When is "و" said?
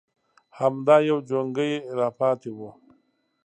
2.57-2.59